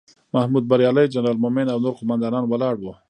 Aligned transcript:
محمود 0.33 0.65
بریالی، 0.69 1.07
جنرال 1.13 1.37
مومن 1.43 1.67
او 1.71 1.79
نور 1.83 1.93
قوماندان 1.99 2.43
ولاړ 2.47 2.75
وو. 2.79 2.93